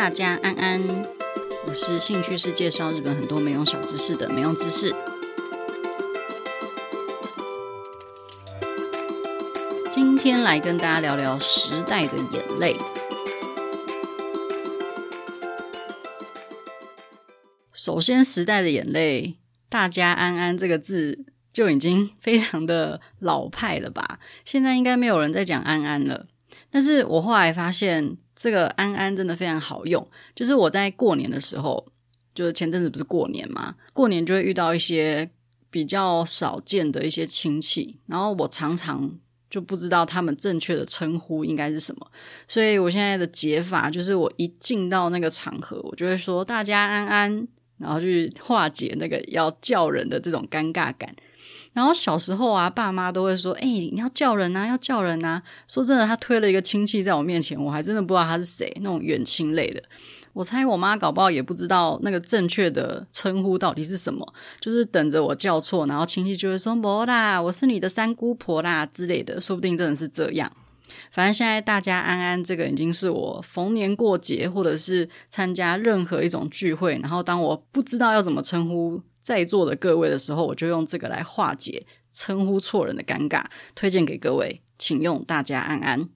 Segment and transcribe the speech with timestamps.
[0.00, 0.80] 大家安安，
[1.66, 4.94] 我是兴趣是介绍日本很多没用小知识的没用知识。
[9.90, 12.78] 今天来跟大家聊聊时代的眼泪。
[17.74, 19.36] 首先，时代的眼泪，
[19.68, 24.18] 大家安安这个字就已经非常的老派了吧？
[24.46, 26.26] 现在应该没有人在讲安安了。
[26.70, 28.16] 但是我后来发现。
[28.42, 31.86] 这个安安真的非常好用，就是我在过年的时候，
[32.34, 35.28] 就是前阵子不是过年嘛，过年就会遇到一些
[35.70, 39.12] 比较少见的一些亲戚，然后我常常
[39.50, 42.10] 就不知道他们正确的称呼应该是什么，
[42.48, 51.14] 所以我现在的解法就是我一进到那个场合，我就会说大家安安，然后去化解那个要叫人的这种尴尬感。
[51.80, 59.82] 然后小时候啊，爸妈都会说：“哎、你要叫人啊，要叫人啊。”说真的，他推了一个亲戚在我面前，我还真的不知道他是谁，那种远亲类的。
[60.34, 70.52] 我猜我妈搞不好也不知道那个正确的称呼到底是什么，就是等着我叫错，然后亲戚就会说：“不啦，我是你的三姑婆啦之类的。”说不定真的是这样。
[71.10, 79.00] 反正现在大家安安，这个已经是我逢年过节或者是参加任何一种聚会，然后当我不知道要怎么称呼。
[79.22, 83.44] 在座的各位的时候，我就用这个来化解称呼错人的尴尬，
[83.74, 85.98] 推荐给各位，请用大家安安。
[85.98, 86.08] Wow!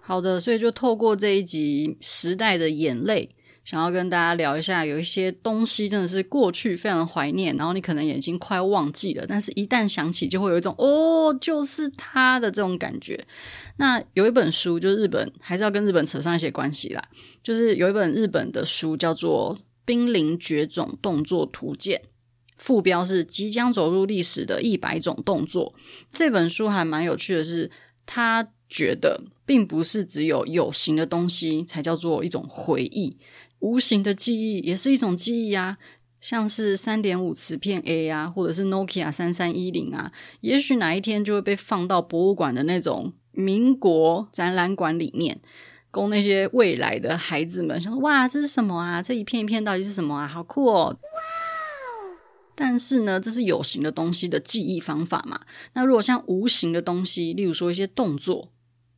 [0.00, 3.28] 好的，所以就透过这一集时代的眼泪，
[3.64, 13.22] 想要跟大家聊一下，有一些东西真的是过去非常怀念，然后你可能已经快忘记了，但是一旦想起，就会有一种哦，就是他的这种感觉。
[13.76, 17.04] 那有一本书，就是日本，还是要跟日本扯上一些关系啦，
[17.42, 19.56] 就是有一本日本的书叫做。
[19.88, 22.02] 《濒临绝种动作图鉴》，
[22.58, 25.74] 副标是“即将走入历史的一百种动作”。
[26.12, 27.70] 这本书还蛮有趣的是，
[28.04, 33.16] 他觉得并不是只有有形的东西才叫做一种回忆，
[33.60, 35.78] 无形的记忆也是一种记忆啊。
[36.20, 40.12] 像是三点五磁片 A 啊，或者是 Nokia 三三一零啊，
[40.42, 45.40] 也许哪一天就会被放到博物馆的那种民国展览馆里面。
[45.90, 49.02] 供那些未来的孩子们想说：“哇，这是什么啊？
[49.02, 50.26] 这一片一片到底是什么啊？
[50.26, 51.20] 好酷哦！”哇！
[52.54, 55.40] 但是呢，这是有形的东西的记忆方法嘛。
[55.74, 58.50] 那如果像无形的东西，例如说一些动作，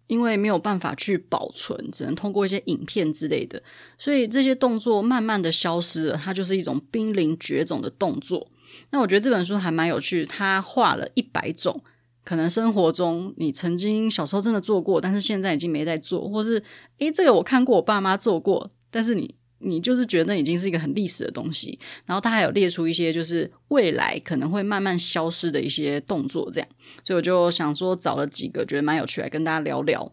[0.07, 3.63] 因为没有办法去保存，只能通过一些影片之类的，
[3.99, 8.51] 所以这些动作慢慢的消失了，它就是一种濒临绝种的动作。
[8.91, 11.85] 那我觉得这本书还蛮有趣，它画了一百种。
[12.31, 16.63] 可能生活中你曾经小时候真的做过，但是现在已经没在做，或是
[16.99, 21.77] 诶，这个我看过我爸妈做过，但是你你就是觉得已经是一个很历史的东西。
[22.07, 26.69] 然后他还有列出一些就是未来可能会慢慢消失的一些动作，这样，
[27.03, 30.13] 所以我就想说找了几个觉得蛮有趣来跟大家聊聊。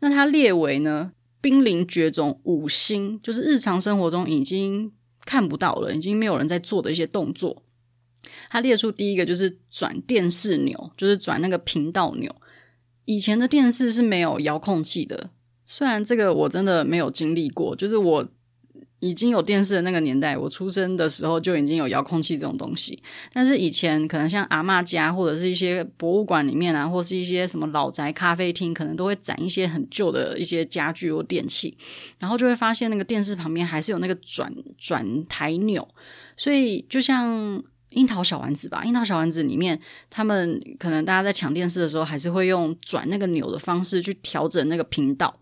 [0.00, 4.90] 那他列为呢，濒临绝种五星，就是日常生活中已经
[5.24, 7.62] 看不到了，已经没有人在做的一些动作。
[8.50, 12.34] 他列出第一个就是转电视钮，就是转那个频道钮。
[13.04, 15.30] 以前的电视是没有遥控器的，
[15.64, 18.28] 虽然这个我真的没有经历过，就是我
[18.98, 23.00] 已经有电视的那个年代，我出生的时候就已经有遥控器这种东西。
[23.32, 31.78] 但是以前可能像阿嬷家或者是一些博物馆里面啊，或是一些什么老宅咖啡厅，可能都会展一些很旧的一些家具或电器，
[32.18, 35.86] 然后就会发现那个电视旁边还是有那个转转台钮，
[36.36, 37.62] 所以就像。
[37.90, 39.80] 樱桃小丸子吧，樱桃小丸子里面，
[40.10, 45.40] 他们可能大家在抢电视的时候，还是会用转那个钮的方式去调整那个频道，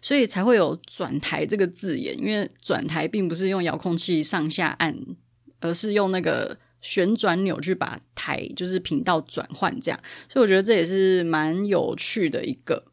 [0.00, 2.16] 所以才会有转台这个字眼。
[2.18, 4.96] 因为转台并不是用遥控器上下按，
[5.58, 10.00] 而是用那个旋转钮去把台就是频道转换这样。
[10.28, 12.84] 所以我觉得这也是蛮有趣的一个。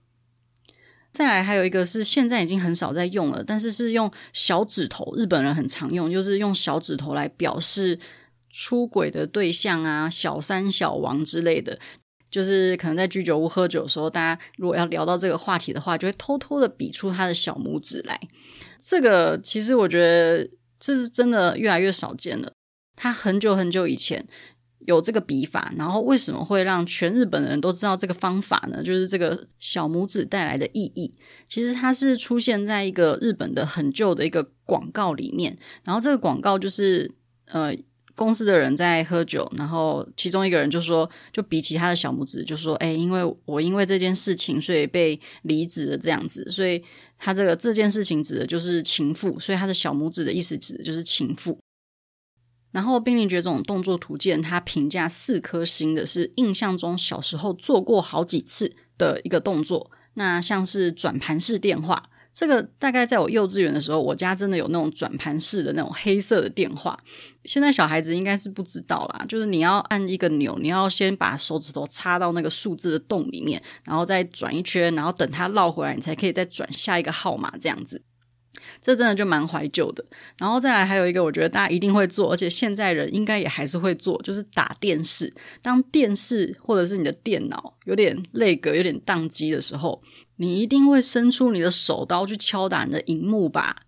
[1.12, 7.98] 再来还有一个是现在已经很少在用了，但是是用小指头，日本人很常用，就是用小指头来表示。
[8.60, 11.78] 出轨的对象啊，小三、小王之类的，
[12.32, 18.20] 就是可能在居酒屋喝酒的时候，大家如果要聊到这个话题的话，就会偷偷的比出他的小拇指来。
[18.84, 20.50] 这个其实我觉得
[20.80, 22.52] 这是真的越来越少见了。
[22.96, 24.28] 他很久很久以前
[24.88, 25.72] 有这个笔法？
[25.78, 28.82] 然后为什么会让全日本的人都知道这个方法呢？
[28.82, 31.14] 就是这个小拇指带来的意义。
[31.48, 35.56] 其实它是出现在一个日本的很旧的一个广告里面。
[35.84, 37.14] 然后这个广告就是
[37.46, 37.72] 呃。
[38.18, 46.84] 公司的人在喝酒，然后其中一个人就说，就比起他的小拇指，就说：“哎，因为我因为这件事情，所以被离职了这样子。”所以
[47.20, 51.60] 他这个这件事情指的就是情妇，所以他的小拇指的意思指的就是情妇。
[52.72, 62.10] 然后滨林觉这种动作图鉴，他评价四颗星的是印象中小时候做过好几次的一个动作，那像是转盘式电话。
[62.38, 66.96] 这个大概在我幼稚园的时候，我家真的有那种转盘式的那种黑色的电话。
[67.46, 78.04] 现在小孩子应该是不知道啦，就是你要按一个钮，你要先把手指头插到那个数字的洞里面，然后再转一圈，然后等它绕回来，你才可以再转下一个号码这样子。
[78.80, 80.06] 这真的就蛮怀旧的，
[80.38, 85.34] 然后再来还有一个，我觉得大家一定会做，而且现在人应该也还是会做，就是打电视。
[85.64, 90.00] 当电视或者是你的电脑有点 lag、有点宕机的时候，
[90.38, 93.87] 你一定会伸出你的手刀去敲打你的荧幕吧。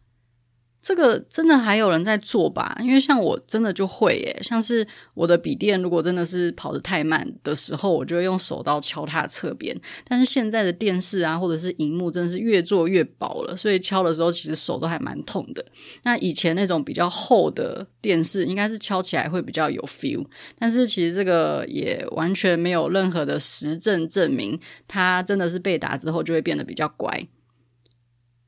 [0.90, 2.76] 这个真的还有人在做吧？
[2.82, 4.84] 因为像我真的就会耶，像是
[5.14, 9.80] 我的笔电，如果真的是跑得太慢的时候，我就会用手刀敲它的侧边。
[10.08, 15.64] 但是现在的电视啊，或者是荧幕，真的是越做越薄了，所以敲的时候其实手都还蛮痛的。
[16.02, 20.26] 那以前那种比较厚的电视，应该是敲起来会比较有 feel，
[20.58, 27.28] 但是其实这个也完全没有任何的实证证明，它真的是被打之后就会变得比较乖。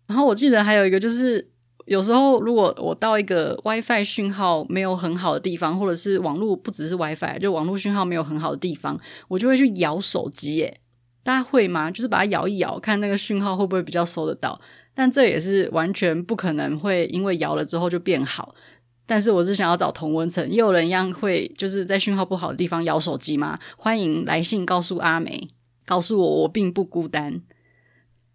[0.08, 1.51] 然后我记得还有一个就是。
[1.86, 10.58] 有时候，如果我到一个 WiFi 讯号没有很好的地方，或者是网络不只是 WiFi，就网络讯号没有很好的地方，我就会去摇手机。
[10.58, 10.80] 耶，
[11.24, 11.90] 大家会吗？
[11.90, 14.60] 就是把它摇一摇，看那个讯号会不会比较收得到。
[14.94, 18.54] 但这也是完全不可能会因为摇了之后就变好。
[19.08, 23.60] 但是我是想要找同温层，也有人一样会就是在讯号不好的地方摇手机吗？
[23.78, 25.50] 欢迎来信告诉阿梅，
[25.86, 27.42] 告诉我我并不孤单。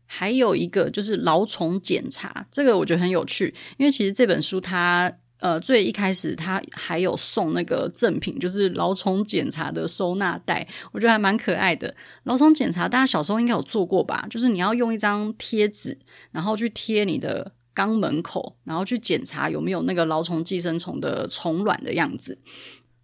[0.07, 11.95] 还有一个就是蛲虫检查，这个我觉得很有趣，因为其实这本书它呃最一开始它还有送那个赠品，就是蛲虫检查的收纳袋，我觉得还蛮可爱的。
[12.25, 14.27] 蛲虫检查大家小时候应该有做过吧？
[14.31, 15.99] 就是你要用一张贴纸，
[16.31, 22.39] 然后去贴你的肛门口，然后去检查有没有那个蛲虫寄生虫的虫卵的样子。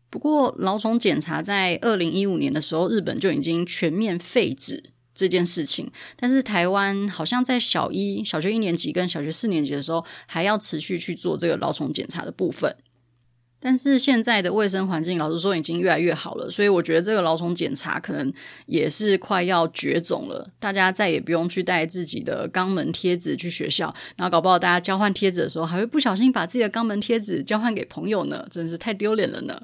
[0.09, 4.93] 不过蛲虫检查在二零一五年的时候，日本就已经全面废止。
[5.15, 12.75] 这件事情，但是台湾好像在小一、小学一年级跟小学四年级的时候，还要持续去做这个老虫检查的部分。
[13.65, 18.33] 但是现在的卫生环境，老实说已经越来越好了，所以我觉得这个老虫检查可能
[18.67, 20.51] 也是快要绝种了。
[20.59, 29.63] 大家再也不用去带自己的肛门贴纸去学校，然后搞不好大家交换贴纸的时候，还会不小心把自己的肛门贴纸交换给朋友呢，真是太丢脸了呢。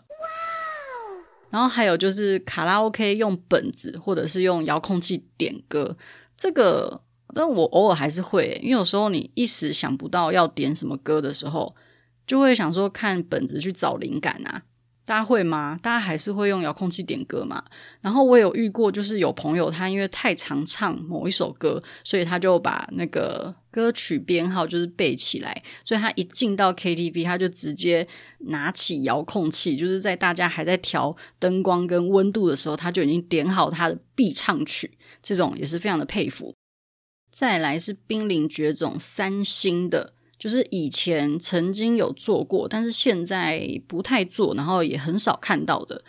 [1.50, 5.97] 然后还有就是卡拉 OK 用本子或者是用遥控器点歌，
[6.37, 7.00] 这个
[7.35, 11.75] 但我偶尔还是会，因为有时候你一时想不到要点什么歌的时候，
[12.27, 14.62] 就会想说看本子去找灵感啊。
[15.08, 15.81] 大家会吗？
[15.82, 17.64] 大家还是会用遥控器点歌吗？
[18.02, 28.06] 然后我有遇过，就是有朋友他因为太常唱某一首歌，所以他就把那个歌曲编号就是背起来，所以他一进到 KTV，他就直接
[28.40, 36.55] 拿起遥控器，就是在大家还在调灯光跟温度的时候，他就已经点好他的必唱曲，这种也是非常的佩服。
[37.31, 40.12] 再来是濒临绝种三星的。
[40.39, 46.01] 就是以前曾经有做过，但是现在不太做，然后也很少看到的。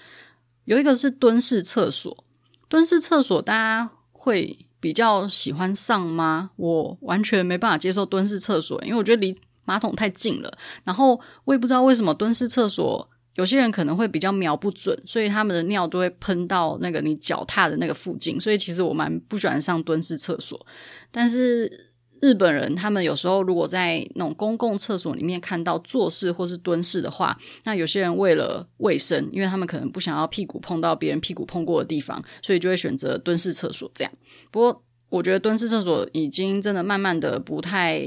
[0.66, 2.24] 有一个是蹲式厕所，
[2.68, 6.52] 蹲式厕所大家会比较喜欢上吗？
[6.58, 10.58] 我完全没办法接受蹲式厕所，因为我觉得离马桶太近了。
[10.84, 18.40] 然后我也不知道为什么蹲式厕所有些人可能会比较瞄不准，所以他们的尿都会喷到那个你脚踏的那个附近。
[18.40, 20.64] 所以其实我蛮不喜欢上蹲式厕所，
[21.10, 21.89] 但是。
[22.22, 34.14] 日本人他们有时候如果在那种公共厕所里面看到坐式或是蹲式的话，那有些人为了卫生，因为他们可能不想要屁股碰到别人屁股碰过的地方，所以就会选择蹲式厕所这样。
[34.52, 38.02] 不过我觉得蹲式厕所已经真的慢慢的不太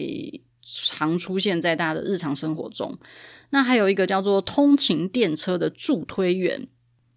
[0.65, 2.99] 常出现在大家的日常生活中。
[3.51, 6.69] 那还有一个叫做通勤电车的助推员。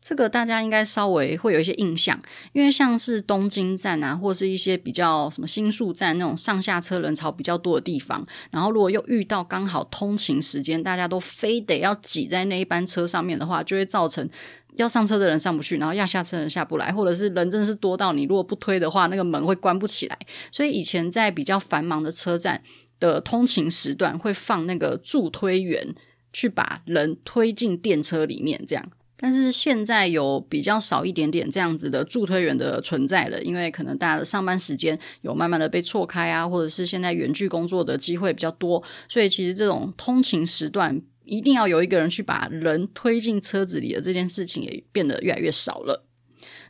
[0.08, 2.22] 这个大家应该稍微会有一些印象，
[2.54, 14.30] 因为像是东京站啊，或是一些比较什么新宿站那种上下车人潮比较多的地方，然后如果又遇到刚好通勤时间，大家都非得要挤在那一班车上面的话，就会造成
[14.76, 20.16] 要上车的人上不去，然后要下车的人下不来，或者是人真的是多到你如果不推的话，那个门会关不起来。
[20.52, 22.62] 所以以前在比较繁忙的车站
[23.00, 25.96] 的通勤时段，会放那个助推员
[26.32, 28.86] 去把人推进电车里面，这样。
[29.18, 46.06] 但是现在有比较少一点点这样子的助推员的存在了，因为可能大家的上班时间有慢慢的被错开啊，或者是现在远距工作的机会比较多，所以其实这种通勤时段一定要有一个人去把人推进车子里的这件事情也变得越来越少了。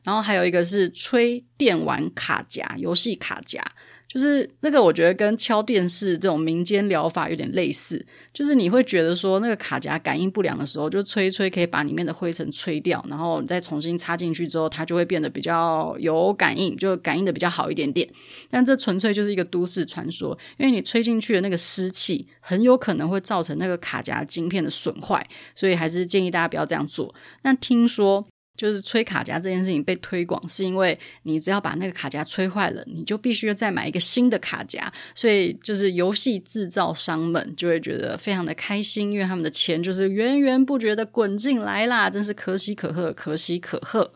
[0.03, 3.59] 然后还有一个是吹电玩卡夹、游戏卡夹。
[4.07, 8.05] 就是那个，我觉得跟敲电视这种民间疗法有点类似。
[8.31, 18.07] 就是你会觉得说，那个卡夹感应不良的时候，就吹一吹可以把里面的灰尘吹掉，然后你再重新插进去之后，它就会变得比较有感应，就感应的比较好一点点。
[18.50, 27.13] 但这纯粹就是一个都市传说，因为你吹进去的那个湿气很有可能会造成那个卡夹晶片的损坏，所以还是建议大家不要这样做。
[27.41, 28.25] 那听说。
[28.55, 34.91] 就是吹卡夹这件事情被推广，是因为你只要把那个卡夹吹坏了，你就必须要再买一个新的卡夹。
[35.13, 44.13] 所以就是游戏制造商们就会觉得非常的开心，因为他们的钱就是源源不绝的滚进来啦，真是可喜可贺，可喜可贺。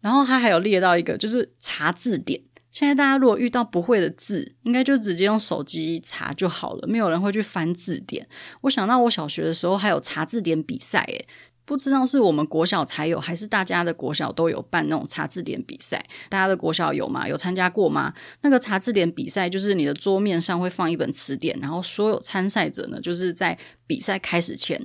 [0.00, 2.40] 然后他还有列到一个，就是查字典。
[2.70, 8.28] 现在大家如果遇到不会的字，应该就直接用手机查就好了，没有人会去翻字典。
[8.60, 11.26] 我想到我小学的时候还有查字典比赛，诶。
[11.68, 16.02] 不知道是我们国小才有，还是大家的国小都有办那种查字典比赛？
[16.30, 17.28] 大家的国小有吗？
[17.28, 18.14] 有参加过吗？
[18.40, 24.82] 那个查字典比赛就是你的桌面上会放一本词典，然后所有参赛者呢，就是在比赛开始前，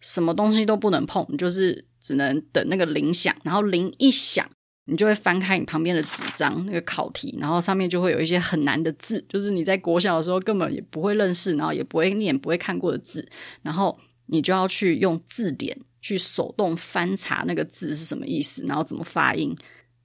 [0.00, 4.46] 什么东西都不能碰，就是只能等那个铃响，然后铃一响，
[4.84, 13.26] 你就会翻开你旁边的纸张那个考题，然后上面就会有一些很难的字，就是你在国小的时候根本也不会认识，然后也不会念、不会看过的字，
[13.62, 15.78] 然后你就要去用字典。
[16.00, 19.56] 去手动翻查那个字是什么意思，然后怎么发音。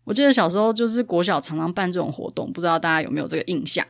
[0.03, 3.85] 我记得小时候就是国小常常办这种活动，不知道大家有没有这个印象？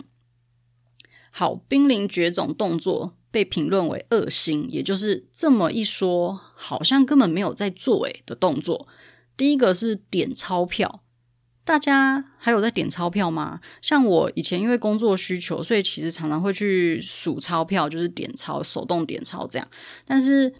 [1.31, 8.87] 好，濒临绝种动作被评论为恶心，也就是这么一说，好像根本没有在做诶的动作。
[9.35, 11.01] 第一个是点钞票，
[11.65, 13.59] 大家还有在点钞票吗？
[13.81, 19.67] 像我以前因为工作需求，所以其实常常会去数钞票，就是点钞，手动点钞这样。
[20.05, 20.53] 但是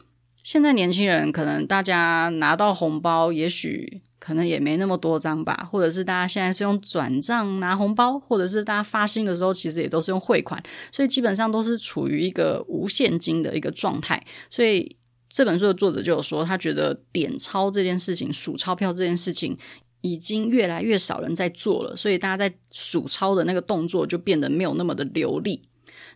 [0.43, 14.21] 现在年轻人可能大家拿到红包，也许可能也没那么多张吧，或者是大家现在是用转账拿红包，或者是大家发薪的时候，其实也都是用汇款，所以基本上都是处于一个无现金的一个状态。
[14.49, 14.97] 所以
[15.29, 19.57] 这本书的作者就有说，他觉得点钞这件事情、数钞票这件事情，
[20.01, 25.61] 已经越来越少人在做了，所以大家在数钞的那个动作就变得没有那么的流利。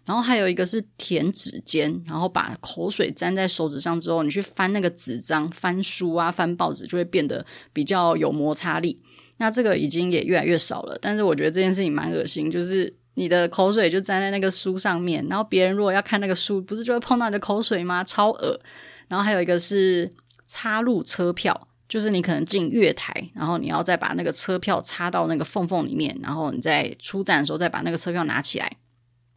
[0.08, 9.02] 然后还有一个是舔指尖，然后把口水沾在手指上之后，你去翻那个纸张、翻书啊、翻报纸，就会变得比较有摩擦力。
[9.36, 18.02] 那这个已经也越来越少了，但是我觉得这件事情蛮恶心，就是你的口水就沾在那个书上面，然后别人如果要看那个书，不是就会碰到你的口水吗？
[18.02, 18.60] 超恶。
[19.10, 20.10] 然后还有一个是
[20.48, 28.78] 插入车票，就是你可能进月台，然后你要再把那个车票插到那个缝缝里面，然后你在出站的时候再把那个车票拿起来。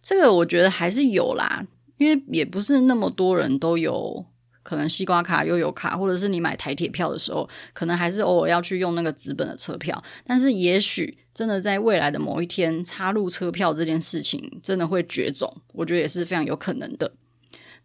[0.03, 1.67] 这个我觉得还是有啦，
[1.99, 4.25] 因为也不是那么多人都有
[4.63, 10.03] 可能西瓜卡、悠游卡，或者是你买台铁票的时候，可能还是偶尔要去用那个纸本的车票。
[10.25, 17.13] 但是也许真的在未来的某一天，插入车票这件事情真的会绝种，我觉得也是非常有可能的。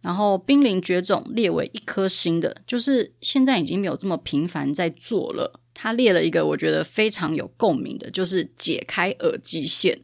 [0.02, 5.60] 然后濒临绝种列为一颗星的，就是现在已经没有这么频繁在做了。
[5.74, 10.00] 他列了一个我觉得非常有共鸣的，就是解开耳机线。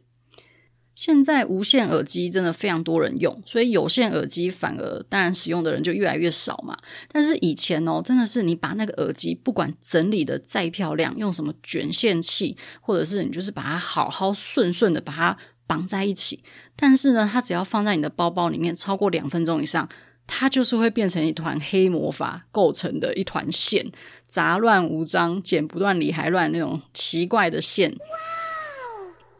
[0.94, 6.76] 现在无线耳机真的非常多人用，所以有线耳机反而当然使用的人就越来越少嘛。
[7.10, 16.42] 但是以前哦，真的是你把那个耳机不管整理的再漂亮，用什么卷线器，或者是你就是把它好好顺顺的把它绑在一起，
[16.76, 19.88] 但是呢，它只要放在你的包包里面超过两分钟以上，
[20.26, 23.90] 它就是会变成一团黑魔法构成的一团线，
[24.28, 27.96] 杂乱无章，剪不断理还乱那种奇怪的线。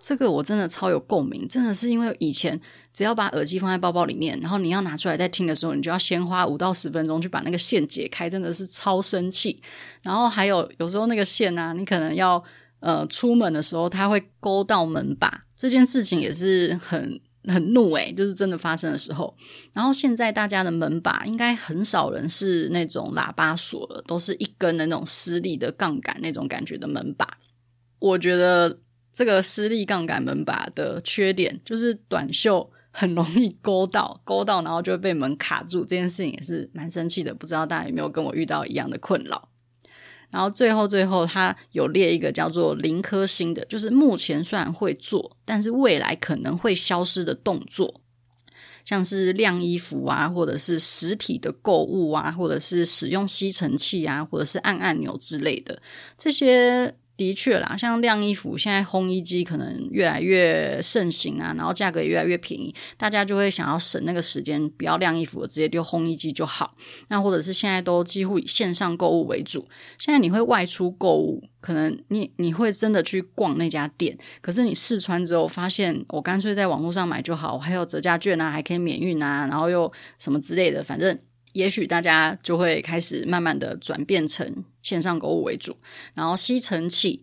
[0.03, 2.61] 这个我真的超有共鸣，真的是因为以前
[2.93, 9.63] 只要把耳机放在包包里面，然后你要拿出来再听的时候，你就要先花五到十分钟去把那个线解开，真的是超生气。
[10.03, 12.43] 然后还有有时候那个线啊，你可能要
[12.81, 19.33] 呃出门的时候，它会勾到门把，这件事情也是很很怒诶，就是真的发生的时候。
[19.73, 27.39] 然后现在大家的门把应该很少人是那种喇叭锁了，都是一根的那种施力的杠杆那种感觉的门把，
[28.01, 28.81] 我觉得。
[29.13, 37.35] 这个施力杠杆门把的缺点就是短袖很容易勾到，勾到然后就会被门卡住，这件事情也是蛮生气的。
[37.35, 39.49] 不知道大家有没有跟我遇到一样的困扰？
[40.31, 48.01] 然后最后最后，他有列一个叫做零颗星的，就是目前虽然会做，但是未来可能会消失的动作。
[48.85, 55.81] 像是晾衣服啊，或者是实体的购物啊，或者是使用吸尘器啊，或者是按按钮之类的
[56.17, 56.95] 这些。
[57.17, 66.75] 的确啦，像晾衣服，现在烘衣机可能越来越盛行啊，然后价格也越来越便宜，大家就会想要省那个时间，不要晾衣服，直接丢烘衣机就好。
[67.09, 69.69] 那或者是现在都几乎以线上购物为主。
[69.99, 81.19] 现在你会外出购物，可能你你会真的去逛那家店，可是你试穿之后发现，我干脆在网络上买就好，还有折价券啊，还可以免运啊，然后又什么之类的，反正。
[81.53, 85.77] 也许大家就会开始慢慢的转变成线上购物为主，
[86.15, 87.23] 然后吸尘器、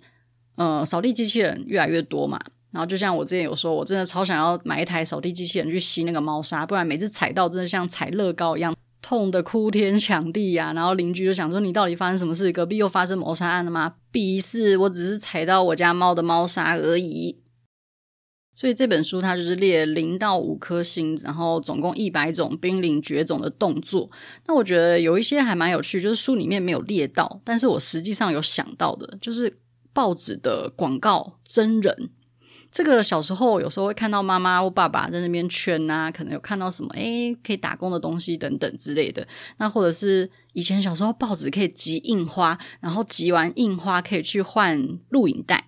[0.56, 2.40] 呃扫地机器人越来越多嘛。
[2.72, 12.52] 然后就像我之前有说，我真的超想要买一台扫地机器人去吸那个猫砂，不然每次踩到真的像踩乐高一样，痛得哭天抢地呀、然后邻居就想说，你到底发生什么事？
[12.52, 13.96] 隔壁又发生谋杀案了吗？
[14.14, 17.40] 鄙视，我只是踩到我家猫的猫砂而已。
[18.60, 24.12] 所以这本书它就是列零到五颗星，然后总共一百种濒临绝种的动作。
[24.48, 29.58] 那我觉得有一些还蛮有趣，就是书里面没有列到，但是我实际上有想到的，就是
[29.94, 32.10] 报纸的广告真人。
[32.70, 39.26] 这个小时候有时候会看到妈妈或爸爸在那边圈啊，可能有看到什么诶可以打工的东西等等之类的。
[39.58, 45.68] 那或者是以前小时候报纸可以集印花，然后集完印花可以去换录影带。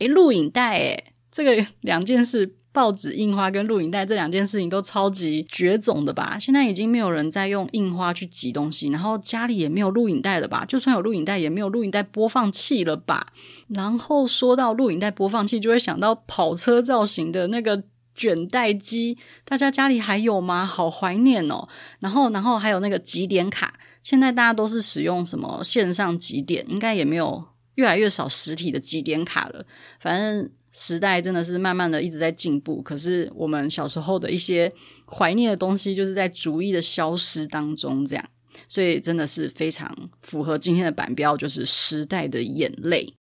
[0.00, 6.38] 诶录影带诶这个两件事，报纸印花跟录影带这两件事情都超级绝种的吧？
[6.40, 10.64] 现在已经没有人在用印花去挤东西，然后家里也没有录影带了吧？
[10.64, 13.34] 就算有录影带，也没有录影带播放器了吧？
[13.68, 17.82] 然后说到录影带播放器，就会想到跑车造型的那个
[18.14, 20.64] 卷带机，大家家里还有吗？
[20.64, 21.68] 好怀念哦！
[21.98, 29.66] 然后，然后还有那个集点卡，现在大家都是使用什么线上集点，应该也没有越来越少实体的集点卡了，
[30.00, 30.50] 反正。
[30.78, 34.70] 时代真的是慢慢的一直在进步，可是我们小时候的一些
[35.06, 38.24] 怀念的东西，就是在逐一的消失当中，这样，
[38.68, 39.90] 所以真的是非常
[40.20, 43.14] 符合今天的版标，就是时代的眼泪。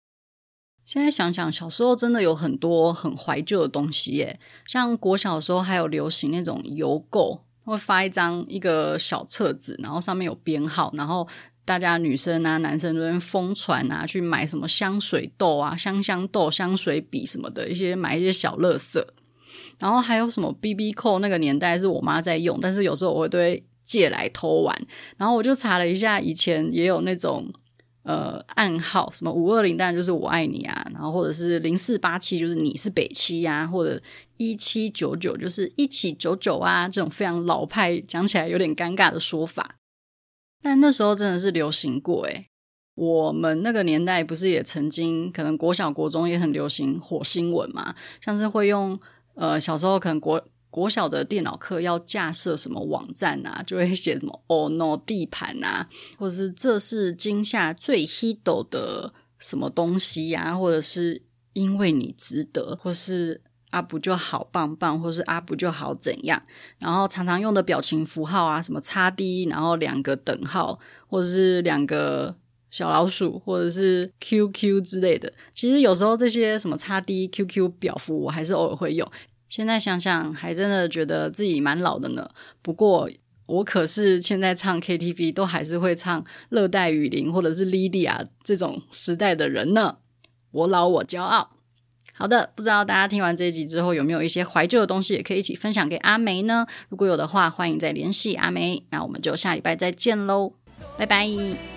[0.84, 11.28] 现在想想，小时候真的有很多很怀旧的东西耶，像国小的时候还有流行那种邮购，会发一张一个小册子，然后上面有编号，然后。
[11.66, 19.14] 大家女生啊、男生都在疯传啊，去买什么香水豆啊、香香豆、香水笔什么的一些，买一些小乐色。
[19.80, 24.76] 然后还有什么 BB 扣，那个年代是我妈在用，但是有时候我会都会借来偷玩。
[25.18, 27.50] 然后我就查了一下，以前也有那种
[28.04, 34.02] 呃暗号，什么五二零当然就是我爱你啊，然后或者是零四八七就是你是北七啊，或者
[34.38, 39.78] 一七九九就是一起九九啊，这种非常老派，讲起来有点尴尬的说法。
[40.64, 42.48] 但那时候真的是流行过诶，
[42.96, 47.94] 我们那个年代不是也曾经可能国小国中也很流行火星文嘛？
[48.22, 48.98] 像是会用
[49.36, 61.22] 呃小时候可能国国小的电脑课要架设什么网站啊，就会写什么 “Oh no” 地盘啊，或者是这是今夏最 hit 的什么东西呀，啊，或者是
[61.52, 63.42] 因为你值得，或是。
[63.74, 66.40] 啊不就好棒棒，或是啊不就好怎样？
[66.78, 72.36] 然后常常用的表情符号啊，什么叉 D，然后两个等号，或者是两个
[72.70, 75.34] 小老鼠，或者是 QQ 之类的。
[75.56, 79.12] 其实有时候这些什么叉 D、QQ 表符，我还是偶尔会用。
[79.50, 82.30] 现在想想，还真的觉得自己蛮老的呢。
[82.62, 83.10] 不过
[83.48, 89.98] 我可是现在唱 KTV 都还是会唱热带雨林或者是 Lydia 这种时代的人呢。
[90.52, 91.50] 我老我骄傲。
[92.24, 96.66] 好的，不知道大家听完这一集之后有没有一些怀旧的东西，也可以一起分享给阿梅呢？
[96.88, 98.82] 如果有的话，欢迎再联系阿梅。
[98.92, 100.54] 那我们就下礼拜再见喽，
[100.98, 101.73] 拜拜。